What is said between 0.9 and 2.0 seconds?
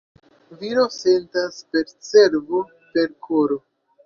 sentas per